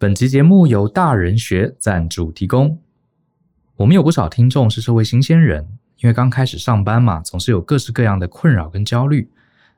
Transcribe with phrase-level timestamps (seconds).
[0.00, 2.78] 本集节目由大人学赞助提供。
[3.74, 9.28] 我们有不少听众是社会新鲜人，因为刚开始上班嘛，总是有各式各样的困扰跟焦虑。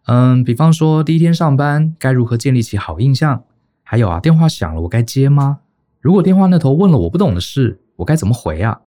[0.04, 3.44] 嗯，比方说第一天上班该如何建立起好印象？
[3.82, 5.60] 还有啊，电话响了我该接吗？
[6.02, 8.82] 如果电话那头问了我不懂的事，我该怎么回啊？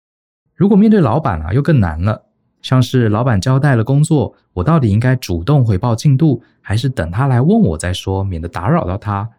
[0.55, 2.27] 如果面对老板啊，又更难了。
[2.61, 9.31] 像是老板交代了工作，我到底应该主动回报进度，还是等他来问我再说，免得打扰到他？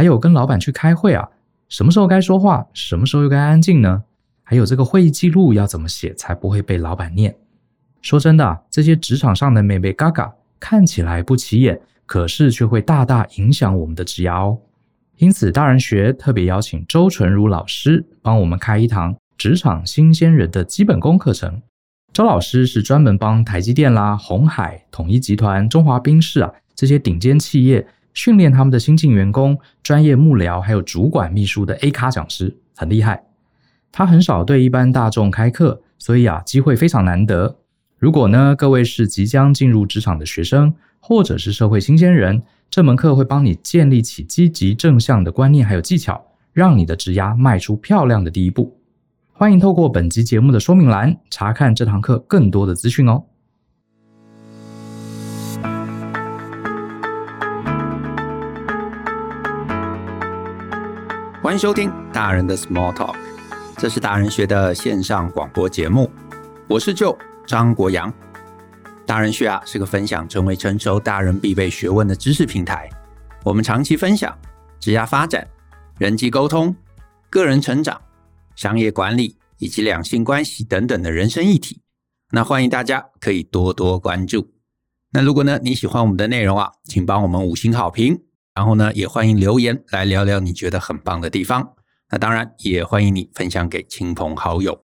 [0.00, 1.28] 还有跟老板去开会啊，
[1.68, 4.02] 什么时候该说话，什么时候又该安静呢？
[4.42, 7.36] 还有这个会议记录要怎么写才不会被老板念？
[8.00, 14.58] 说真的，这些职场上的眉眉嘎嘎看起来不起眼，可是却会大大影响我们的职涯哦。
[15.18, 21.60] 因此，大人学特别邀请周纯如老师帮我们开一堂职场新鲜人的基本功课程。
[22.14, 27.86] 周老师是专门帮台积电啦、鸿海、统一集团、中华冰室啊这些顶尖企业。
[28.14, 33.24] 训练他们的新进员工、专业幕僚还有主管秘书的 A 咖讲师很厉害。
[33.92, 37.56] 他很少对一般大众开课，所以啊，机会非常难得。
[37.98, 48.78] 如果呢，各位是即将进入职场的学生，或者是社会新鲜人，这门课会帮你建立起积极正向的观念还有技巧，让你的职涯迈出漂亮的第一步。
[49.32, 53.24] 欢迎透过本集节目的说明栏查看这堂课更多的资讯哦。
[61.50, 63.16] 欢迎收听大人的 Small Talk，
[63.76, 66.08] 这是大人学的线上广播节目。
[66.68, 68.14] 我是舅张国阳。
[69.04, 72.88] 大人学啊是个分享成为成熟大人必备学问的知识平台。
[73.42, 74.38] 我们长期分享
[74.78, 75.44] 职业发展、
[75.98, 76.72] 人际沟通、
[77.28, 78.00] 个人成长、
[78.54, 81.82] 商业管理以及两性关系等等的人生议题。
[82.30, 84.52] 那欢迎大家可以多多关注。
[85.10, 88.20] 那如果呢你喜欢我们的内容啊，请帮我们五星好评。
[88.60, 91.72] 然后呢，也欢迎留言来聊聊你觉得很棒的地方。
[92.10, 94.84] 那当然，也欢迎你分享给亲朋好友。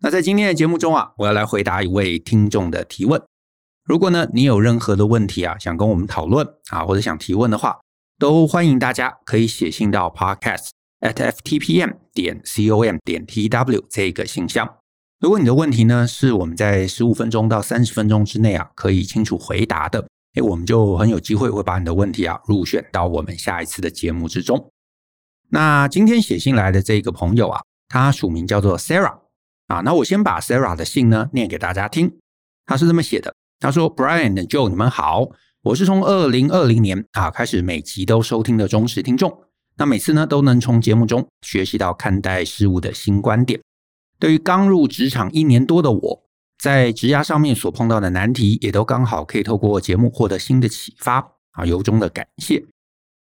[0.00, 3.22] 那在今天的节目中啊，我要来回答一位听众的提问。
[3.84, 7.78] 如果呢，你有任何的问题啊，想跟我们讨论啊，或者想提问的话，
[8.18, 14.68] 都欢迎大家可以写信到 podcast at ftpm 点 com 点 tw 这个信箱。
[15.20, 20.08] 如果你的问题呢，是我们在十五分钟到三十分钟之内啊，可以清楚回答的。
[20.38, 24.70] 诶，我们就很有机会会把你的问题啊入选到我们下一次的节目之中。
[25.50, 29.18] 那今天写信来的这个朋友啊，他署名叫做 Sarah
[29.66, 29.80] 啊。
[29.80, 32.18] 那我先把 Sarah 的信呢念给大家听。
[32.66, 35.28] 他是这么写的：他说，Bryan 和 Joe，你们好，
[35.62, 39.42] 我是从二零二零年啊开始每集都收听的忠实听众。
[39.76, 43.60] 那每次呢都能从节目中学习到看待事物的新观点。
[44.20, 46.27] 对于刚入职场一年多的我。
[46.58, 52.66] 在职涯上面所碰到的难题，也都刚好可以透过节目获得新的启发啊，由衷的感谢。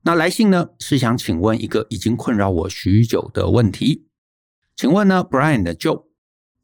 [0.03, 4.07] 那来信呢，是想请问一个已经困扰我许久的问题，
[4.75, 6.03] 请问呢，Brian 的 Joe，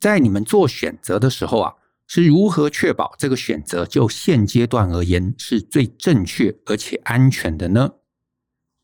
[0.02, 1.76] 在你们做选择的时候啊，
[2.06, 7.92] 是如何确保这个选择就现阶段而言是最正确而且安全的呢？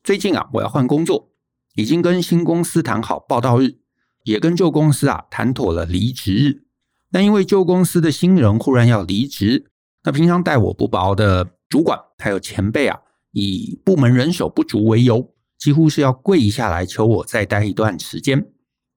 [0.02, 1.30] 最近啊，我要换工作，
[1.74, 3.80] 已经跟新公司谈好报到日，
[4.24, 6.65] 也跟旧公司啊谈妥了离职日。
[7.12, 9.70] 但因为旧公司的新人忽然要离职，
[10.04, 12.98] 那平常待我不薄的主管还有前辈啊，
[13.32, 18.46] 以部门人手不足为由，几乎是要跪下来求我再待一段时间。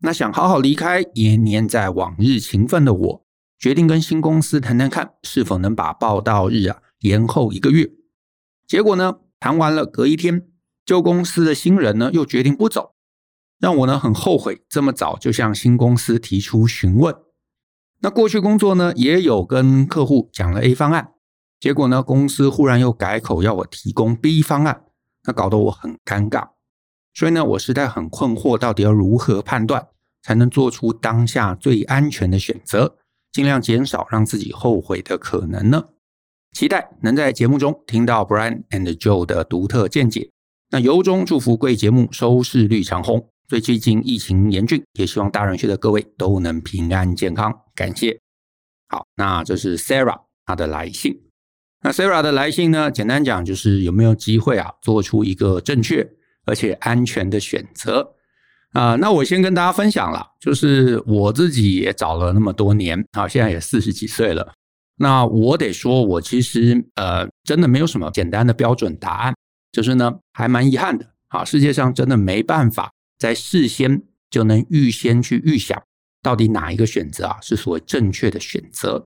[0.02, 3.26] 那想好好离开，也黏在往日情分的我，
[3.58, 7.90] 决定跟新公司谈谈看，是否能把报到日啊延后一个月。
[8.68, 10.48] 结果呢，谈完了，隔一天，
[10.86, 12.94] 旧公司的新人呢又决定不走，
[13.60, 17.14] 让我呢很后悔这么早就向新公司提出询问。
[18.02, 21.12] 那过去工作呢，也有跟客户讲了 A 方案，
[21.60, 24.84] 结果呢，公司忽然又改口要我提供 B 方案，
[25.26, 26.50] 那搞得我很尴尬。
[27.14, 29.88] 所以呢，我实在很困惑，到底要如何判断
[30.22, 32.96] 才能做出当下最安全的选择，
[33.34, 35.84] 尽量减少让自己后悔的可能呢？
[36.54, 40.32] 期待能在节目中听到 Brian and Joe 的独特见解。
[40.72, 43.28] 那由衷祝福贵节目收视率长虹。
[43.50, 47.52] 最近疫情严峻，也希望大人学的各位都能平安健康。
[47.74, 48.16] 感谢。
[48.90, 51.20] 好，那这是 Sarah 她的来信。
[51.82, 56.08] 那 Sarah 的来信呢，简单讲就是有没有机会啊，做出一个正确
[56.46, 58.14] 而且安全的选择
[58.74, 58.96] 啊？
[58.98, 64.54] 那我先跟大家分享了，就是我自己也找了那么多年啊，现在也四十几岁了。
[64.98, 69.34] 那我得说，我其实呃，真的没有什么简单的标准答案，
[69.72, 71.44] 就是呢，还蛮遗憾的啊。
[71.44, 72.92] 世界上真的没办法。
[73.20, 74.02] 在事先
[74.32, 75.80] 就能预先去预想，
[76.24, 79.06] 到底哪一个选择啊是所谓正确的选择。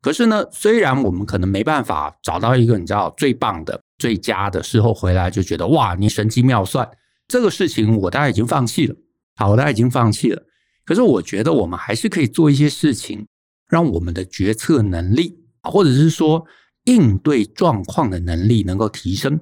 [0.00, 6.88] 可是呢，虽然我们可能没办法找到一个你知道最棒的、最佳的，事后回来就觉得哇，你神机妙算，
[7.26, 8.94] 这个事情我大概已经放弃了，
[9.34, 10.40] 好，我大概已经放弃了。
[10.84, 13.26] 可是我觉得我们还是可以做一些事情，
[13.68, 16.46] 让我们的决策能力，或者是说
[16.84, 19.40] 应对状况的能力能够提升。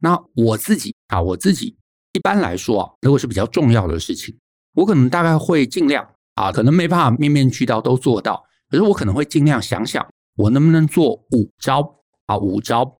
[0.00, 1.76] 那我自己啊，我自己
[2.14, 4.34] 一般来说啊，如果是比较重要的事情，
[4.74, 10.06] 我可能大概会尽量啊，可能没办法面面俱到都做到，可是我可能会尽量想想，
[10.36, 11.96] 我能不能做五招
[12.26, 12.96] 啊，五招。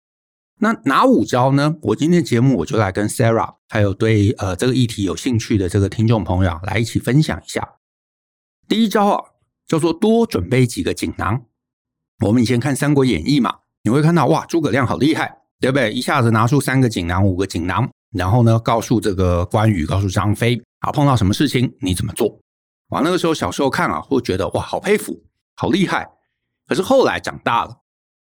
[0.60, 1.76] 那哪五招呢？
[1.82, 7.76] 我今天节目我就来跟 Sarah，还有对呃这个议题有兴趣的这个听众朋友来一起分享一下。
[8.68, 9.24] 第一招啊，
[9.66, 11.44] 叫做多准备几个锦囊。
[12.24, 13.52] 我们以前看《三国演义》嘛，
[13.82, 15.92] 你会看到哇，诸葛亮好厉害，对不对？
[15.92, 22.40] 一下子拿出三个锦囊、五个锦囊，然后呢，告诉这个关羽、告诉张飞，啊，碰到什么事情你怎么做？
[22.88, 25.22] 哇，那个时候小时候看啊，会觉得哇，好佩服，
[25.56, 26.08] 好厉害。
[26.66, 27.78] 可是后来长大了，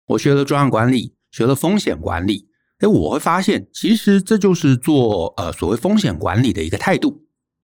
[0.08, 1.14] 我学了专案管理。
[1.34, 2.48] 学了风险管理，
[2.78, 7.26] 哎，我会发现，其实这就是做呃所谓风险管理的一个态度。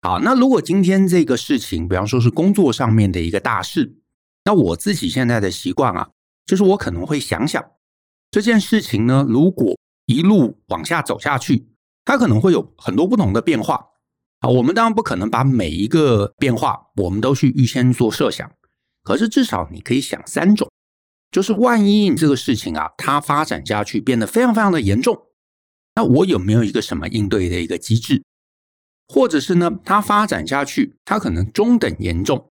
[0.04, 3.96] 好，那如果今天这个事情，比方说是工作上面的一个大事，
[4.46, 6.08] 那我自己现在的习惯啊，
[6.46, 7.66] 就是我可能会想想
[8.30, 9.76] 这件事情呢，如果
[10.06, 11.68] 一路往下走下去，
[12.08, 13.86] 它可能会有很多不同的变化。
[14.40, 18.50] 啊，我们当然不可能把每一个变化我们都去预先做设想，
[19.04, 20.70] 可是至少你可以想三种。
[21.32, 25.18] 就是万一这个事情啊，它发展下去变得非常非常的严重，
[25.96, 28.24] 那我有没有一个什么应对的一个机制？
[29.10, 32.50] 或者是呢，它发展下去，它可能中等严重，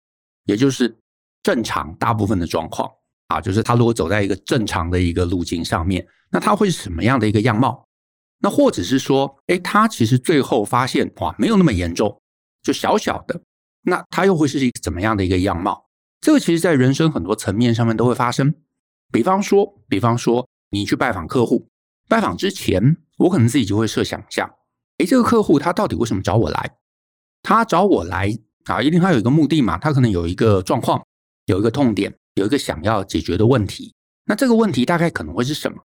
[0.44, 0.96] 也就是
[1.42, 2.88] 正常大部分的状况
[3.26, 7.88] 啊，就是它如果走在一个正常的一个路径上面，那它会是什么样的一个样貌？
[8.40, 12.20] 那或者是说，哎，他其实最后发现哇，没有那么严重，
[12.62, 13.40] 就小小的，
[13.82, 15.86] 那他又会是一个怎么样的一个样貌？
[16.20, 18.54] 这个其实，在人生很多层面上面都会发生。
[19.12, 21.68] 比方说，比方说，你去拜访客户，
[22.08, 24.54] 拜访之前，我可能自己就会设想一下：
[24.98, 26.76] 诶，这个客户他到底为什么找我来？
[27.42, 31.02] 他找我来啊，一定他有一个目的嘛，他可能有一个状况，
[31.46, 33.94] 有一个痛点，有一个想要解决的问题。
[34.26, 35.82] 那这个问题大概可能会是什么？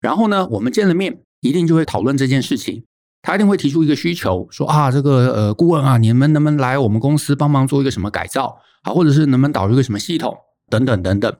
[0.00, 2.84] 然后呢，我们见了面，一定就会讨论这件事情。
[3.22, 8.60] 他一定会提出一个需求，说啊，这个呃，顾问啊，你们能不能来我们公司帮忙做一个什么改造？
[8.82, 10.36] 啊，或者是能不能导入一个什么系统
[10.70, 11.36] 等等等等。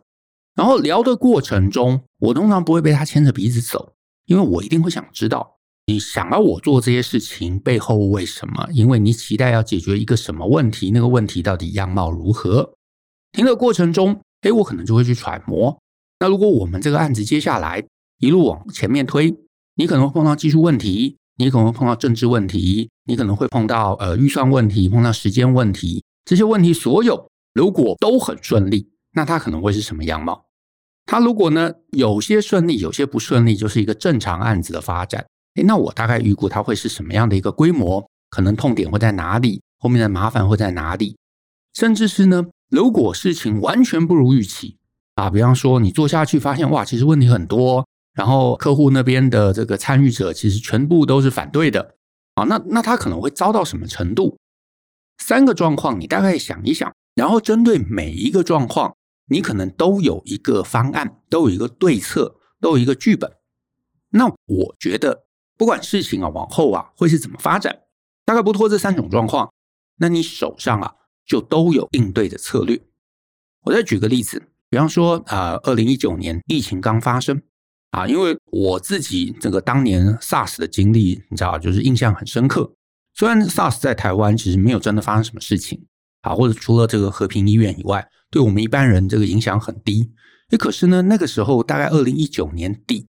[0.57, 3.93] 然后聊的过程中，我通常不会被他牵着鼻子走，
[4.25, 8.67] 因为我一定会想知道你想要我做这些事情背后为什么？
[8.73, 10.91] 因为你期待要解决一个什么问题？
[10.91, 12.75] 那个问题到底样貌如何？
[13.31, 15.79] 听的过程中，诶，我可能就会去揣摩。
[16.19, 17.85] 那如果我们这个案子接下来
[18.19, 19.37] 一路往前面推，
[19.77, 21.17] 你可能会碰到技术问题。
[21.39, 30.47] 你可能会碰到政治问题，你可能会碰到呃预算问题，碰到时间问题，这些问题所有如果都很顺利，那它可能会是什么样貌？
[31.05, 35.27] 它如果呢有些顺利，有些不顺利，就是一个正常案子的发展。
[35.57, 38.09] 诶，那我大概预估它会是什么样的一个规模？
[38.31, 39.61] 可能痛点会在哪里？
[39.79, 41.19] 后面的麻烦会在哪里？
[41.75, 44.79] 甚至是呢，如果事情完全不如预期
[45.17, 47.87] 啊，比方说你做下去发现哇，其实问题很多。
[48.17, 51.97] 然后客户那边的这个参与者其实全部都是反对的
[52.35, 54.39] 啊，那那他可能会遭到什么程度？
[55.19, 58.97] 三个状况你大概想一想，然后针对每一个状况，
[59.29, 63.31] 你可能都有一个方案，都有一个对策，都有一个剧本。
[64.11, 65.27] 那我觉得，
[65.59, 67.81] 不管事情啊往后啊会是怎么发展，
[68.25, 69.53] 大概不脱这三种状况，
[69.99, 70.95] 那你手上啊
[71.27, 72.81] 就都有应对的策略。
[73.65, 77.43] 我再举个例子，比方说啊，二零一九年疫情刚发生。
[77.91, 82.73] 啊，因为我自己这个当年 SARS 的经历，你知道，就是印象很深刻。
[83.15, 85.87] 虽然 SARS 在台湾其实没有真的发生什么事情，
[86.23, 90.13] 啊，或者除了这个和平医院以外，对我们一般人这个影响很低。
[90.51, 93.07] 诶，可是呢，那个时候大概二零一九年底，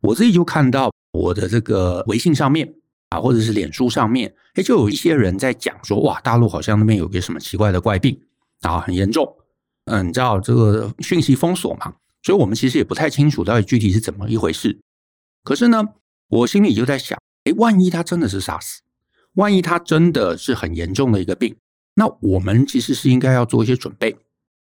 [0.00, 2.72] 我自己就看到我的这个微信上面
[3.10, 8.18] 啊，或者是脸书上面，诶，就有一些人在讲说，哇，大陆好像那边有个什么奇怪的怪病
[8.62, 9.30] 啊，很严重。
[9.84, 11.92] 嗯，你知道这个讯息封锁嘛？
[12.22, 14.80] 所以我们其实也不太清楚到底具体是怎么一回事。
[15.42, 15.82] 可是呢，
[16.28, 18.78] 我心里就在想，诶，万一他真的是 SARS，
[19.34, 21.56] 万一他真的是很严重的一个病，
[21.94, 24.16] 那我们其实是应该要做一些准备，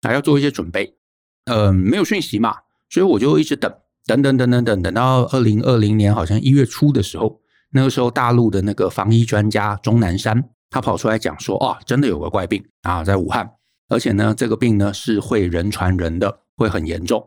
[0.02, 0.96] 还要做一些准备。
[1.44, 2.56] 呃，没有讯息嘛，
[2.88, 3.72] 所以我就一直等，
[4.06, 13.48] 等等等等等，等到二零二零年好像一月初的时候，那个时候大陆的那个防疫专家钟南山，他跑出来讲说，哦，真的有个怪病啊，在武汉，
[13.88, 17.24] 而且呢，这个病呢是会人传人的，会很严重。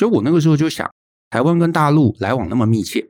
[0.00, 0.90] 所以我那个时候就想，
[1.28, 3.06] 台湾跟大陆来往那么密切，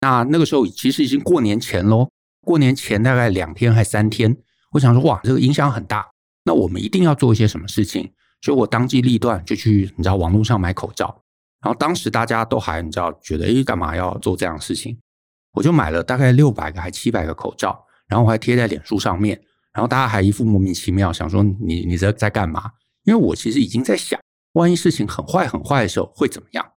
[0.00, 2.08] 那那个时候其实已经过年前喽，
[2.42, 4.36] 过年前大概两天还三天，
[4.70, 6.06] 我想说哇，这个影响很大，
[6.44, 8.12] 那我们一定要做一些什么事情。
[8.42, 11.20] 所以我当机立断就去，你知道网络上买口罩，
[11.60, 14.96] 然后当时大家都还你知道觉得，诶，干嘛要做这样的事情？
[15.54, 19.36] 我就买了大概六百个还七百个口罩，然后我还贴在脸书上面，
[19.72, 22.70] 然后大家还一副莫名其妙，想说你你这在干嘛？
[23.02, 24.20] 因为我其实已经在想，
[24.52, 26.72] 万一事情很坏很坏的时候会怎么样？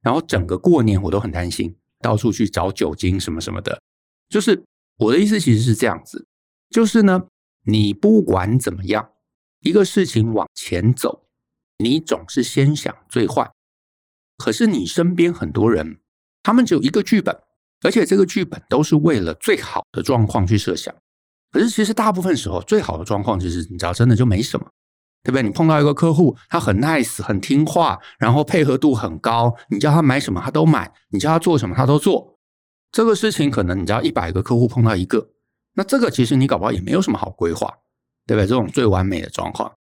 [0.00, 3.82] 然后整个过年我都很担心，到处去找酒精什么什么的。
[4.28, 4.64] 就是
[4.98, 6.26] 我的意思其实是这样子，
[6.70, 7.26] 就是呢，
[7.64, 9.10] 你不管怎么样，
[9.60, 11.24] 一个事情往前走，
[11.78, 13.50] 你总是先想最坏。
[14.36, 15.98] 可是你身边很多人，
[16.44, 17.36] 他们只有一个剧本，
[17.82, 20.94] 而且这个剧本都是为了最好的状况去设想。
[21.50, 24.70] 可是其实大部分时候，最好的状况其实你知道，真的就没什么，
[25.22, 25.42] 对不对？
[25.42, 32.38] 你碰到一个客户，他很 nice，很听话，然后配合度很高，你叫他买什么他都买，你叫他做什么他都做。
[32.92, 35.28] 这个事情可能你知道，一百个客户碰到一个，
[35.74, 37.72] 那这个其实你搞不好也没有什么好规划，
[38.26, 38.46] 对不对？
[38.46, 39.72] 这种最完美的状况。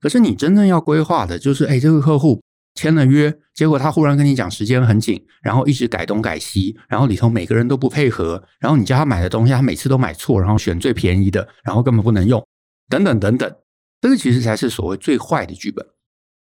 [0.00, 2.40] 可是你真正要规划的就是，哎，这个客户。
[2.74, 12.42] 签了约，结果他忽然跟你讲时间很紧，然后一直改东改西，然后里头每个人都不配合，然后你叫他买的东西，他每次都买错，然后选最便宜的，然后根本不能用，
[12.88, 13.54] 等等等等，
[14.02, 15.86] 这个其实才是所谓最坏的剧本。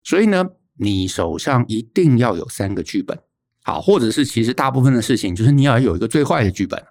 [0.02, 3.18] 所以呢，你手上一定要有三个剧本，
[3.62, 6.82] 好，或者是其实大部分的事情就是你要有一个最坏的剧本，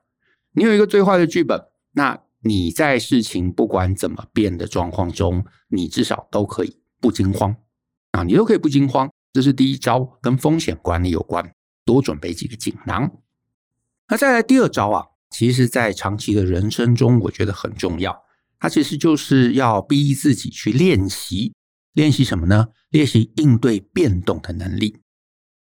[0.52, 1.60] 你有一个最坏的剧本，
[1.94, 7.56] 那你在事情不管怎么变的状况中，你至少都可以不惊慌
[8.12, 9.10] 啊，你都可以不惊慌。
[9.32, 11.52] 这是第一招，跟风险管理有关，
[11.86, 13.12] 多准备几个锦囊。
[14.08, 18.24] 那再来第二招啊，其实，在长期的人生中，我觉得很重要。
[18.60, 21.54] 它其实就是要逼自己去练习，
[21.94, 22.68] 练习什么呢？
[22.90, 24.98] 练习应对变动的能力。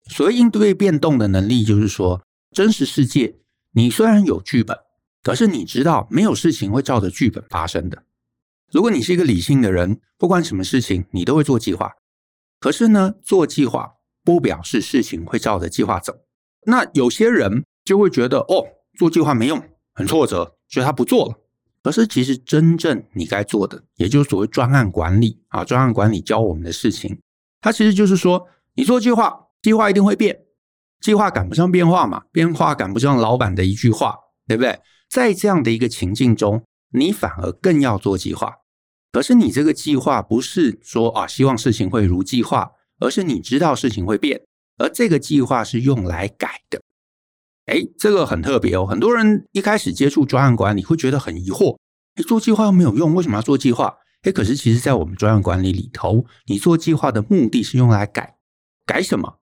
[0.06, 3.36] 所谓应对变动的能力，就是说，真实世界
[3.72, 4.76] 你虽然有剧本，
[5.22, 8.04] 可是你知道没有事情会照着剧本发生的。
[8.72, 11.92] 如果你是一个理性的人，不管什么事情，你都会做计划。
[12.58, 13.94] 可是呢，做计划
[14.24, 16.14] 不表示事情会照着计划走。
[16.66, 18.66] 那有些人就会觉得，哦，
[18.98, 19.62] 做计划没用，
[19.94, 21.34] 很挫折，所以他不做了。
[21.82, 27.18] 可是其实真正你该做的，也就是所谓专案管理啊，专案管理教我们的事情，
[27.60, 30.38] 它其实就是说，你做计划，计划一定会变，
[31.00, 34.14] 计划赶不上变化嘛，变化赶不上老板的一句话，
[34.46, 34.78] 对不对？
[35.08, 38.54] 在这样的一个情境中，你反而更要做计划。
[39.10, 42.70] 可是你这个计划不是说啊，希望事情会如计划，
[43.00, 44.40] 而是你知道事情会变，
[44.76, 46.80] 而这个计划是用来改的。
[47.70, 48.84] 哎，这个很特别哦。
[48.84, 51.76] 很多人一开始接触专案管理会觉得很疑惑，
[52.16, 53.94] 哎，做计划又没有用，为什么要做计划？
[54.22, 58.36] 哎，可是其实，在我们专案管理里头，你做计划的目的是用来改，
[58.84, 59.38] 改什么？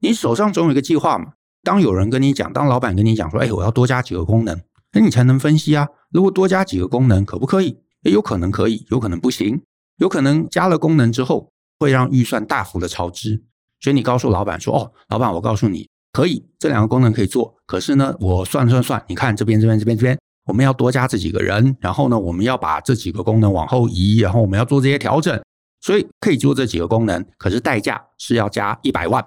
[0.00, 1.32] 你手上总有一个计划嘛。
[1.64, 4.60] 当有人跟你讲，当老板跟你讲说，哎，我要多加几个功能，
[4.92, 5.88] 那你才能分析啊。
[6.10, 7.78] 如果多加几个功能，可不可以？
[8.02, 9.62] 也有可能可以，有可能不行，
[9.98, 13.44] 有可能加了功能之后会让预算大幅的超支，
[13.80, 25.42] 所以你告诉老板说：“哦，老板，我告诉你，可以，这两个功能可以做，可是呢，我算算算，你看这边这边这边这边，我们要多加这几个人，然后呢，我们要把这几个功能往后移，然后我们要做这些调整，
[25.80, 29.24] 所以可以做这几个功能，可是代价是要加一百万，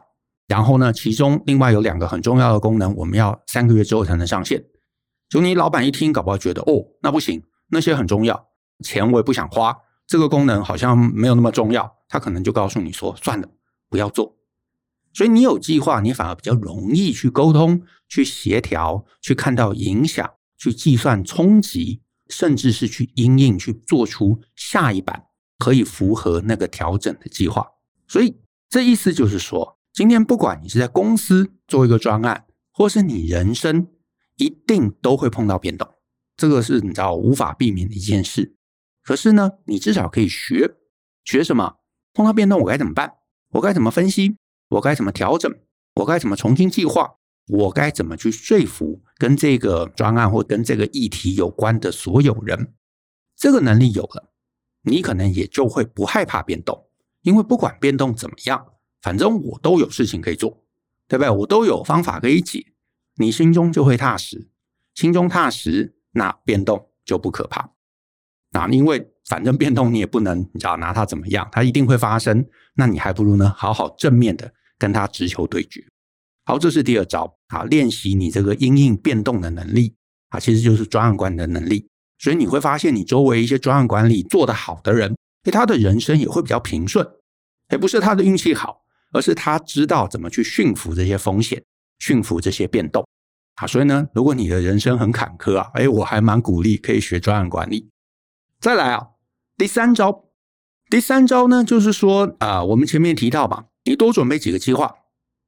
[0.48, 4.64] 然后呢，其中另外有两个很重要的功能，我们要三个月之后才能上线。
[5.28, 8.48] 就你老板一听，搞不好觉得哦，那不行，那些很重要。”
[8.84, 9.76] 钱我也不想花，
[10.06, 13.48] 这个功能好像没有那么重要，他可能就告诉你说算了，
[13.90, 14.35] 不要做。
[15.16, 27.66] 所以你有计划，你反而比较容易去沟通、去协调、去看到影响、去计算冲击，甚至是去因应、去做出下一版可以符合那个调整的计划。
[28.10, 28.36] 所以
[28.68, 33.88] 这意思就是说，今天不管你是在公司做一个专案，或是你人生，
[34.36, 35.90] 一定都会碰到变动，
[36.36, 38.58] 这个是你知道无法避免的一件事。
[39.02, 40.76] 可是呢，你至少可以学
[41.24, 41.78] 学什么？
[42.14, 43.14] 碰到变动，我该怎么办？
[43.52, 44.36] 我该怎么分析？
[44.76, 45.54] 我该怎么调整？
[45.96, 47.16] 我该怎么重新计划？
[47.48, 52.74] 我该怎么去说服跟这个专案或跟这个议题有关的所有人？
[53.38, 54.34] 这个能力有了，
[54.84, 56.88] 你可能也就会不害怕变动，
[57.22, 58.66] 因为不管变动怎么样，
[59.02, 60.66] 反正我都有事情可以做，
[61.08, 61.30] 对不对？
[61.30, 62.74] 我都有方法可以解，
[63.16, 64.50] 你心中就会踏实，
[64.96, 67.72] 心中踏实，那变动就不可怕。
[68.52, 71.48] 那，因为反正变动你也不能，你知道拿它怎么样？
[71.52, 72.46] 它一定会发生。
[72.78, 75.86] 那你还不如呢，好好正面的跟他直球对决。
[76.46, 79.96] 好，这是第二招啊，练习你这个因应变动的能力
[80.30, 81.88] 啊，其实就是专案管理的能力。
[82.18, 87.06] 所以你会发现，你周围一些专案管理做得好的人，诶，他的人生也会比较平顺。
[87.70, 91.64] 诶，不是他的运气好，而是他知道怎么去驯服这些风险，
[92.00, 93.06] 驯服这些变动
[93.56, 93.68] 啊。
[93.68, 97.90] 所以呢，如果你的人生很坎坷啊，诶，我还蛮鼓励可以学专案管理。
[98.62, 99.08] 再来啊，
[99.58, 100.26] 第三招，
[100.90, 104.94] 第三招呢，就是说啊、我们前面提到吧，你多准备几个计划。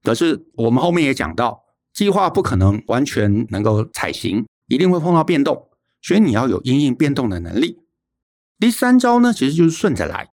[0.03, 5.69] 可是我们后面也讲到，计划不可能完全能够采行，一定会碰到变动，
[6.01, 7.79] 所以你要有因应变动的能力。
[8.59, 10.29] 第三招呢，其实就是顺着来。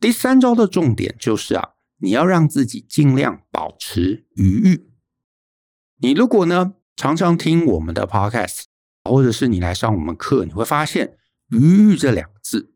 [0.00, 4.90] 第三招的重点就是啊，你要让自己尽量保持余裕。
[5.98, 8.62] 你如果呢，常常听我们的 podcast，
[9.02, 11.16] 或者是你来上我们课，你会发现
[11.50, 12.74] “余裕”这两个字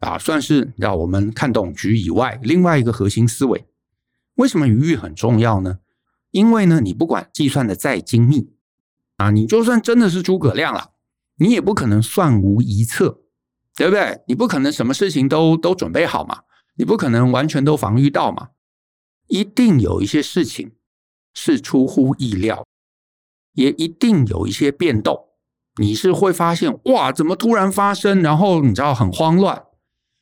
[0.00, 3.66] 啊，算是让我们看懂局以外另外一个核心思维。
[4.36, 5.78] 为什么余裕很重要呢？
[6.30, 8.50] 因为呢，你不管计算的再精密
[9.16, 10.90] 啊，你就算真的是诸葛亮了，
[11.36, 13.20] 你也不可能算无一策，
[13.76, 14.22] 对不对？
[14.26, 16.42] 你不可能什么事情都都准备好嘛，
[16.76, 18.48] 你不可能完全都防御到嘛，
[19.28, 20.72] 一定有一些事情
[21.32, 22.66] 是出乎意料，
[23.52, 25.28] 也一定有一些变动，
[25.80, 29.64] 你是会发现哇，怎么突然发生，然后你知道很慌乱，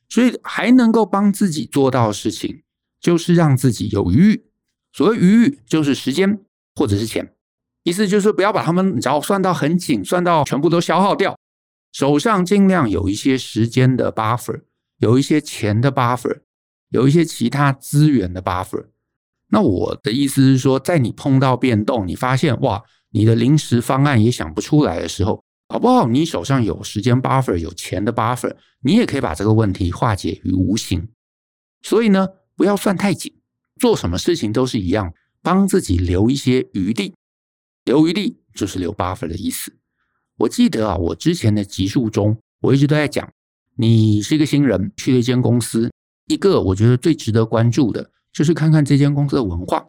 [0.07, 2.62] 所以还能够帮自己做到的事情，
[3.03, 4.45] 就是让自己有余裕。
[4.91, 6.39] 所谓余裕就是时间
[6.75, 7.35] 或者是钱，
[7.83, 11.37] 意思就是不要把他们你知道算到很紧，算到全部都消耗掉，
[11.91, 14.61] 手上尽量有一些时间的 buffer，
[14.99, 16.39] 有一些钱的 buffer，
[16.89, 18.85] 有一些其他资源的 buffer。
[19.49, 22.81] 那我的意思是说，在你碰到变动，你发现哇，
[23.11, 26.07] 你的临时方案也想不出来的时候，好不好？
[26.07, 31.07] 你手上有时间 buffer，有钱的 buffer，你也可以把这个问题化解于无形。
[31.83, 33.33] 所以呢，不要算太紧。
[33.79, 37.13] 做什么事情都是一样，帮自己留一些余地，
[37.85, 39.75] 留余地就是留 buff 的意思。
[40.37, 43.31] 我记得啊，我之前的集数中，我一直都在讲，
[43.77, 45.91] 你是一个新人，去了一间公司，
[46.27, 49.85] 一个我觉得最值得关注的，就是看看这间公司的文化。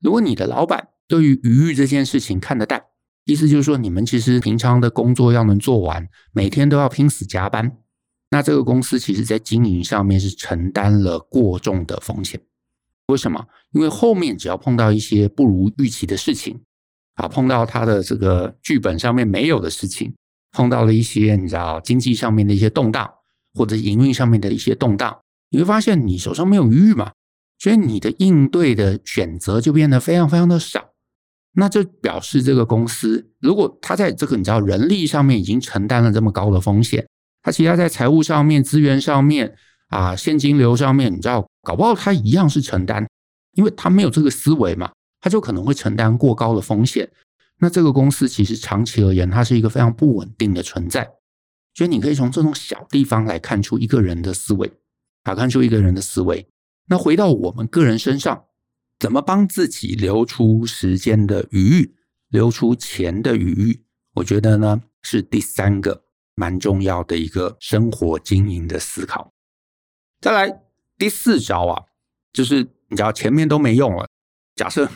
[0.00, 2.82] 如果你的老板对于余裕这件事情看得淡，
[3.24, 7.76] 意思就是说，你们其实平常的工作要能做完，每天都要拼死加班，
[8.30, 12.40] 那这个公司其实在经营上面是承担了过重的风险。
[13.08, 13.46] 为什么？
[13.72, 16.60] 因为后面只要碰到一些不如预期的事情，
[17.14, 20.12] 啊，碰到他的这个剧本上面没有的事情，
[20.50, 23.08] 碰到了一些你知道经济上面的一些动荡，
[23.54, 27.12] 或者营运上面的一些动荡，你会发现你手上没有余裕嘛，
[27.58, 30.90] 所以你的应对的选择就变得非常非常的少。
[31.52, 37.06] 那这表示这个公司，如果他在这个你知道人力上面已经承担了这么高的风险，
[37.46, 39.56] 他其他在财务上面、资源上面。
[39.88, 43.06] 啊，现金流上面，你知道，搞不好他一样是承担，
[43.52, 47.08] 因为他没有这个思维嘛，他就可能会承担过高的风险。
[47.60, 51.08] 那这个公司其实长期而言，它是一个非常不稳定的存在。
[51.72, 54.68] 所以你可以从这种小地方来看出一个人的思维，
[55.22, 56.44] 啊，看出一个人的思维。
[56.88, 58.42] 那回到我们个人身上，
[58.98, 61.94] 怎么帮自己留出时间的余裕，
[62.30, 63.84] 留出钱的余裕？
[64.14, 66.05] 我觉得呢，是第三个
[66.36, 69.32] 蛮重要的一个生活经营的思考。
[70.20, 70.62] 再来
[70.96, 71.82] 第四招啊，
[72.32, 74.06] 就是你知道前面都没用了，
[74.54, 74.88] 假设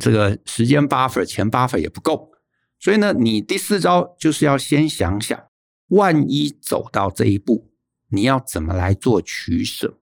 [0.00, 2.30] 这个时间 buffer、钱 buffer 也不够，
[2.80, 5.38] 所以呢，你第四招就是要先想想，
[5.88, 7.70] 万一走到这一步，
[8.08, 9.98] 你要怎么来做取舍？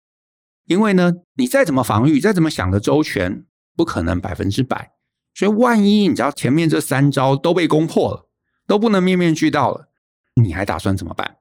[0.67, 4.93] 因为呢，你再怎么防御，再怎么想的周全，不可能百分之百。
[5.35, 8.29] 所以万一你知道前面这三招都被攻破了，
[8.67, 9.88] 都不能面面俱到了，
[10.43, 11.39] 你还打算怎么办？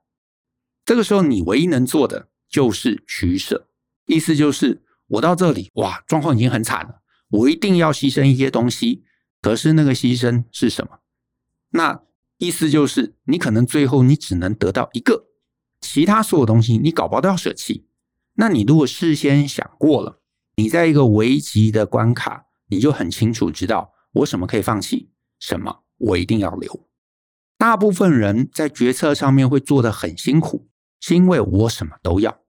[0.86, 2.30] 这个时候你唯一能做的。
[2.50, 3.68] 就是取舍，
[4.06, 9.04] 意思就是我到这里，哇，状况已经很惨了，我一定要牺牲一些东西。
[9.42, 11.00] 可是那个牺牲是什么？
[11.72, 12.04] 那
[12.38, 15.26] 意思就是你可能最后你只能得到一个，
[15.82, 17.86] 其他所有东西你搞不好都要舍弃。
[18.36, 20.22] 那你如果事先想过了，
[20.56, 26.87] 你在一个危急的关卡，你就很清楚知道我什么可以放弃，什么我一定要留。
[27.58, 30.68] 大部分人在决策上面会做得很辛苦。
[31.00, 32.40] 是因为我什么都要，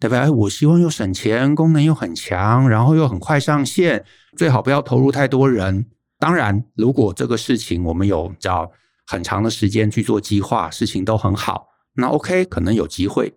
[0.00, 0.30] 对不对？
[0.30, 4.04] 我希望又省钱，功能又很强，然后又很快上线，
[4.38, 5.86] 最好不要投入太多人。
[6.18, 8.72] 当然，如果这个事情我们有找
[9.06, 13.34] 很长的时间去做计划，事情都很好，那 OK，可能有机会。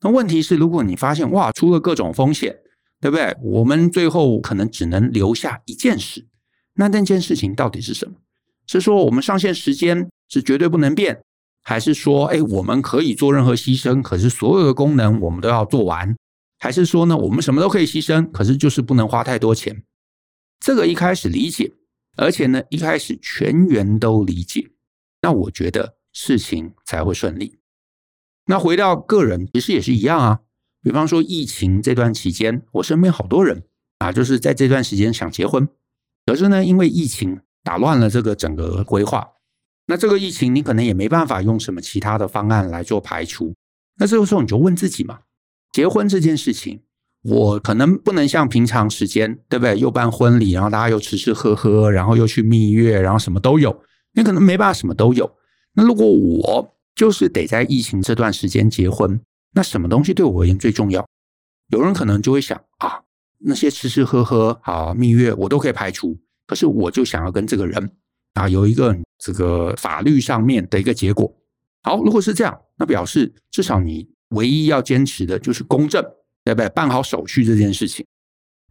[0.00, 2.56] 那问题是，如果你发现哇，出了各种风险，
[3.00, 3.36] 对不对？
[3.40, 6.26] 我们最后可能只能留下一件事，
[6.74, 8.16] 那那件事情到底是什么？
[8.66, 11.22] 是说我们上线时间是绝对不能变？
[11.62, 16.16] 还是说，哎，我们可以做任何牺牲，可是所有的功能我们都要做完？
[16.58, 19.84] 还是说呢，我们什么都可以牺牲，可是就是不能花太多钱？
[20.58, 21.74] 这个一开始理解，
[22.16, 24.70] 而且呢，一开始全员都理解，
[25.20, 27.58] 那我觉得事情才会顺利。
[28.46, 30.40] 那回到个人，其实也是一样啊。
[30.82, 33.64] 比方说疫情这段期间，我身边好多人
[33.98, 35.68] 啊，就是在这段时间想结婚，
[36.24, 39.28] 可是呢，因为疫情打乱了这个整个规划。
[39.92, 43.54] 那这个疫情，你可能也没办法用什么其他的方案来做排除。
[43.98, 45.18] 那这个时候你就问自己嘛：
[45.70, 46.80] 结婚这件事情，
[47.24, 49.78] 我可能不能像平常时间，对不对？
[49.78, 53.82] 又办婚礼，然后大家又吃吃喝喝，然后又去蜜月，然后什么都有。
[54.14, 55.30] 你可能没办法什么都有。
[55.74, 59.20] 那如果我就是得在疫情这段时间结婚，
[59.54, 61.06] 那什么东西对我而言最重要？
[61.68, 63.02] 有人可能就会想啊，
[63.40, 66.18] 那些吃吃喝喝、啊蜜月，我都可以排除。
[66.46, 67.90] 可是我就想要跟这个人
[68.32, 71.32] 啊有一个这个法律上面的一个结果。
[71.82, 76.04] 好，如果是这样，那表示至少你唯一要坚持的就是公正。
[76.44, 76.68] 对不对？
[76.70, 78.04] 办好手续这件事情，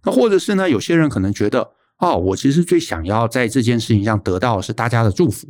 [0.03, 0.69] 那或者是呢？
[0.69, 5.47] 有些人可能觉得，哦，我其实最想要在这件事情上得到的是大家的祝福，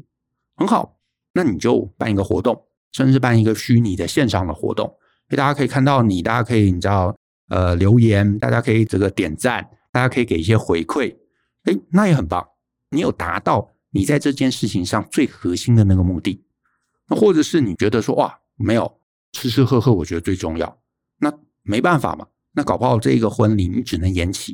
[0.56, 1.00] 很好，
[1.34, 4.96] 那你就办一个活动，甚至办一个虚拟的线上的活动，
[5.30, 7.18] 大家可以看到你，大家可以你知道，
[7.50, 11.16] 呃，留言，大家可以这个点赞，大家可以给一些回馈，
[11.64, 12.48] 哎，那也很棒，
[12.92, 16.44] 你有达到你在这件事情上最核心的那个目的。
[17.08, 19.00] 那或者是你觉得说，哇，没有
[19.32, 20.80] 吃吃喝喝，我觉得最重要，
[21.20, 21.32] 那。
[21.64, 24.54] 没办法嘛，那搞不好这个婚礼你只能延期，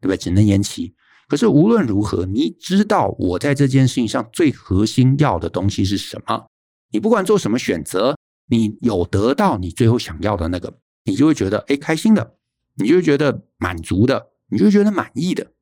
[0.00, 0.16] 对不对？
[0.16, 0.96] 只能延期。
[1.28, 6.48] 可是无论如何，你知道我在这件事情上最核心要的东西是什么？
[6.90, 8.16] 你不管做什么选择，
[8.48, 12.34] 你有得到你最后想要的那个，你就会觉得哎开心的，
[12.74, 15.52] 你就会觉得满足的，你就会觉得满意的。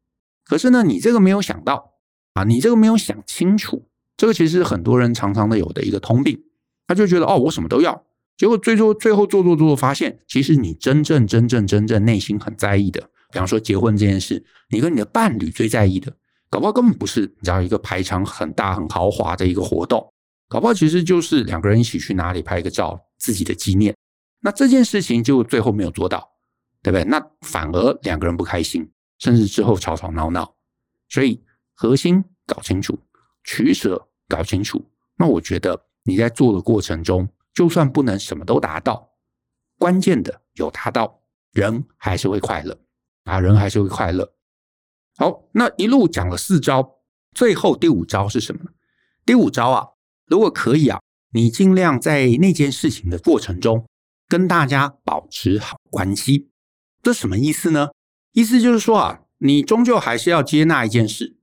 [0.42, 1.97] 可是呢，你这个没有想到
[2.34, 6.40] 啊，你这个没有想清楚，这个其实是很多人常常的有的一个通病，
[6.86, 8.04] 他就觉得哦，我什么都要。
[8.36, 13.00] 结果最终最后做做做，发现其实你真正真正真正内心很在意的，
[13.32, 16.16] 比方说结婚这件事，你跟你的伴侣最在意的，
[16.48, 20.12] 搞不好根本不是你知道一个排场很大很豪华的一个活动，
[20.48, 23.92] 搞不好其实就是两个人一起去哪里拍个照，自己的纪念。
[24.40, 26.30] 那这件事情就最后没有做到，
[26.80, 27.02] 对不对？
[27.02, 28.88] 那反而两个人不开心，
[29.18, 30.54] 甚至之后吵吵闹闹。
[31.08, 31.42] 所以
[31.80, 32.98] 核心搞清楚，
[33.44, 34.84] 取舍搞清楚，
[35.16, 37.28] 那我觉得你在做的过程中。
[37.54, 39.16] 就算不能什么都达到，
[39.78, 42.80] 关键的有达到，人还是会快乐
[43.24, 44.32] 啊，人还是会快乐。
[45.16, 47.00] 好，那一路讲了四招，
[47.32, 48.70] 最后第五招是什么呢？
[49.26, 49.88] 第五招啊，
[50.26, 51.00] 如果可以啊，
[51.32, 53.88] 你尽量在那件事情的过程中
[54.28, 56.50] 跟大家保持好关系。
[57.02, 57.88] 这什么意思呢？
[58.34, 61.37] 意思就是说啊，你终究还是要接纳一件事，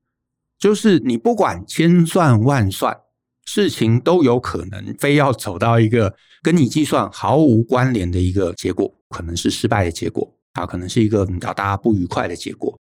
[0.66, 3.00] 就是你不管千算万算。
[3.46, 12.76] 事情都有可能非要走到一个跟你计算毫无关联的一个结果，可能是失败的结果啊，可能是一个让大家不愉快的结果。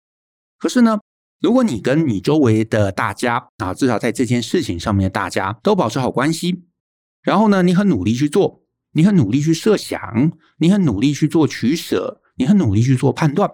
[0.58, 0.98] 可是呢，
[1.42, 6.64] 如果你跟你周围的大家啊，至少在这件事情上面的，大家都保持好关系，
[7.20, 13.52] 然后呢，你很努力去做，你很努力去设想，你很努力去做取舍，你很努力去做判断，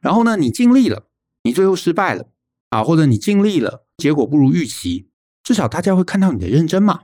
[0.00, 1.08] 然后呢，你尽力了，
[1.42, 2.28] 你最后失败了
[2.72, 5.10] 啊，或者你尽力了，结果不如预期。
[5.44, 7.00] 至少大家会看到你的认真嘛，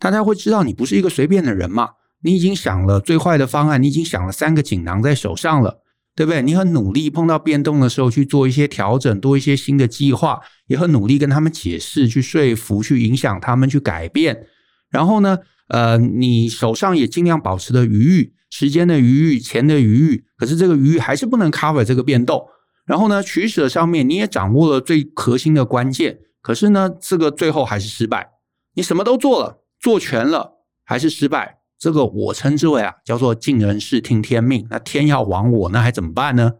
[0.00, 1.90] 大家会知道你不是一个随便的人嘛。
[2.22, 5.82] 你已经想了最坏的方案，你已经想了三个锦囊在手上了，
[6.16, 6.42] 对不对？
[6.42, 14.46] 你很努力，碰到变动的时候去做一些调整，多一些新的计划，也很努力跟他们解释、去说服、去影响他们去改变。
[14.90, 22.44] 然后呢，呃，你手上也尽量保持的余裕，时间的余裕、钱的余裕，可是这个余裕还是不能 cover 这个变动。
[22.84, 26.20] 然后呢，取舍上面你也掌握了最核心的关键。
[26.42, 28.32] 可是呢，这个最后还是失败。
[28.74, 31.60] 你什么都做了，做全了，还是失败。
[31.78, 34.66] 这个我称之为啊，叫做尽人事听天命。
[34.70, 36.54] 那天要亡我，那还怎么办呢？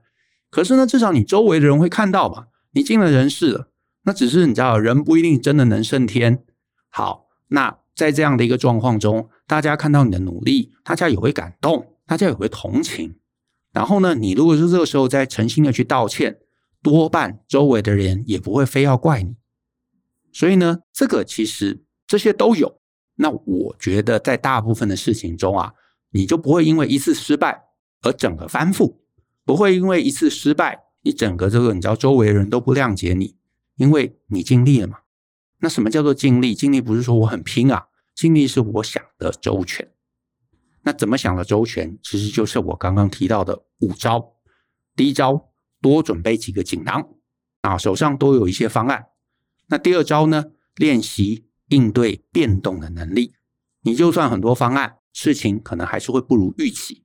[0.51, 2.47] 可是呢，至少你周围的人会看到嘛。
[2.73, 3.69] 你尽了人事了，
[4.05, 6.43] 那只是你知道，人不一定真的能胜天。
[6.89, 13.17] 好，那在这样的一个状况中，大家看到你的努力，大家也会感动，大家也会同情。
[13.75, 16.39] 然后呢，你如果是这个时候再诚心的去道歉，
[16.81, 19.35] 多半周围的人也不会非要怪你。
[20.33, 22.81] 所以呢，这个其实这些都有。
[23.17, 25.75] 那我觉得在大部分的事情中啊，
[26.11, 27.65] 你就不会因为一次失败
[28.03, 28.97] 而整个翻覆，
[29.45, 33.37] 不会因为一次失败，你整个这个你知道周围人都不谅解你，
[33.77, 34.99] 因为你尽力了嘛。
[35.59, 36.55] 那什么叫做尽力？
[36.55, 39.91] 尽力不是说我很拼啊，尽力是我想的周全。
[40.83, 41.99] 那怎么想的周全？
[42.03, 44.37] 其实就是我刚刚提到的五招。
[44.97, 47.09] 第一招，多准备几个锦囊
[47.61, 49.07] 啊，手上都有一些方案。
[49.67, 50.45] 那第二招呢？
[50.77, 53.35] 练习应对变动的能力。
[53.83, 57.05] 你就算很多方案，事情可能还是会不如预期。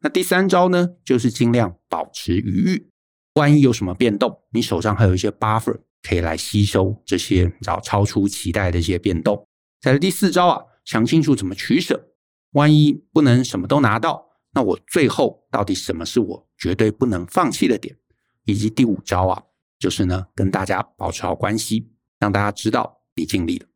[0.00, 0.90] 那第三招呢？
[1.04, 2.90] 就是尽量保持余裕，
[3.34, 9.46] 万一有什么变动，你手上还有一些 buffer 可以来吸收这些超超出期待的一些变动。
[9.80, 12.12] 再来第四招啊，想清楚怎么取舍，
[12.52, 17.96] 万一不能什么都拿到，那我最后到底什么是我绝对不能放弃的点？
[18.44, 19.42] 以及第五招啊。
[19.78, 23.66] 就是呢，跟大家保持好关系，让大家知道你尽力了。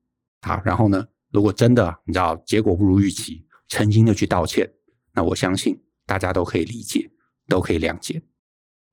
[0.42, 4.70] 好，然后呢，如果真的你知道结果不如预期，诚心的去道歉，
[5.14, 7.10] 那我相信大家都可以理解，
[7.48, 8.22] 都可以谅解。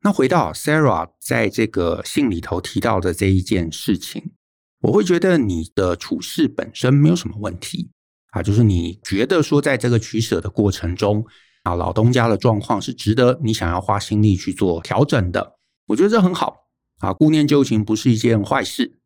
[0.04, 4.32] 那回到 Sarah 在这个信里头提到的这一件事情，
[4.80, 7.92] 我会觉得你的处事本身没有什么问题
[8.30, 11.26] 啊，就是你觉得说在这个取舍的过程中
[11.64, 15.56] 啊，老东家的状况是值得你想要花心力去做调整的，
[15.88, 16.68] 我觉得这很好
[17.00, 19.00] 啊，顾念旧情不是一件坏事。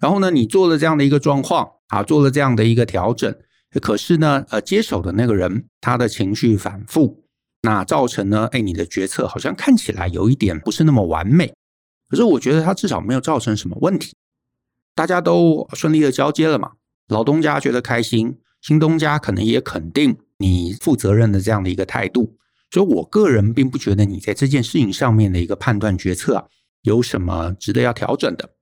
[0.00, 3.34] 然后呢，你做了这样的一个状况啊，做了这样的一个调整，
[3.80, 7.24] 可是呢，呃，接手的那个人他的情绪反复。
[7.64, 8.48] 那造成呢？
[8.50, 11.54] 哎，你的决策好像看起来有一点不是那么完美，
[12.08, 14.16] 可是我觉得他至少没有造成什么问题，
[14.96, 16.72] 大家都顺利的交接了嘛。
[17.06, 22.38] 老东家觉得开心，新东家可能也肯定你负责任的这样的一个态度，
[22.70, 26.44] 所以我个人并不觉得你在这件事情上面的一个判断决策啊，
[26.80, 28.54] 有什么值得要调整的。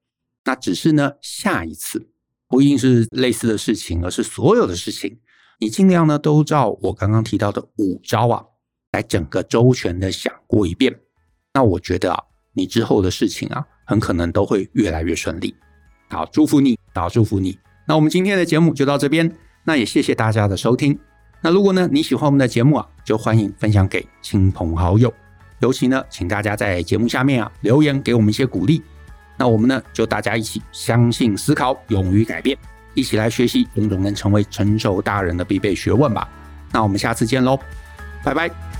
[0.43, 2.09] 那只是呢，下一次
[2.49, 5.19] 不一定是类似的事情，而是所有的事情，
[5.59, 8.43] 你尽量呢都照我刚刚提到的五招啊。
[8.93, 10.93] 来整个周全的想过一遍，
[11.53, 15.55] 那我觉得啊，你之后的事情啊，很可能都会越来越顺利。
[16.09, 17.57] 好，祝福你，好，祝福你。
[17.87, 19.33] 那我们今天的节目就到这边，
[19.63, 20.97] 那也谢谢大家的收听。
[21.41, 25.11] 那如果呢你喜欢我们的节目啊，就欢迎分享给亲朋好友，
[25.59, 28.81] 尤其呢，请大家在节目下面啊留言给我们一些鼓励。
[29.37, 32.55] 那我们呢就大家一起相信、思考、勇于改变，
[32.93, 36.29] 一起来学习种种能成为成熟大人的必备学问吧。
[36.71, 37.59] 那我们下次见喽，
[38.23, 38.70] 拜拜。